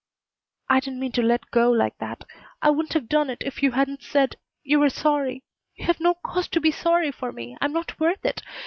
"I 0.67 0.79
didn't 0.79 0.99
mean 0.99 1.11
to 1.11 1.21
let 1.21 1.51
go 1.51 1.69
like 1.69 1.99
that. 1.99 2.23
I 2.59 2.71
wouldn't 2.71 2.93
have 2.95 3.07
done 3.07 3.29
it 3.29 3.37
if 3.45 3.61
you 3.61 3.73
hadn't 3.73 4.01
said 4.01 4.37
you 4.63 4.79
were 4.79 4.89
sorry. 4.89 5.43
You've 5.75 5.99
no 5.99 6.15
cause 6.25 6.47
to 6.47 6.59
be 6.59 6.71
sorry 6.71 7.11
for 7.11 7.31
me. 7.31 7.55
I'm 7.61 7.71
not 7.71 7.99
worth 7.99 8.25
it. 8.25 8.41